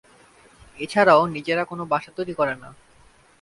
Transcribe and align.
এছাড়াও 0.77 1.21
নিজেরা 1.27 1.63
কোন 1.65 1.79
বাসা 1.83 2.11
তৈরী 2.15 2.33
করে 2.33 2.55
না। 2.55 2.69